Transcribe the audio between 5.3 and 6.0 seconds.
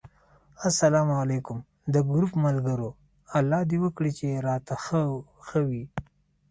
ښه وی